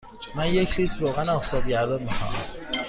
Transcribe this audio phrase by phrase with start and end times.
[0.35, 2.43] من یک لیتر روغن آفتابگردان می خواهم.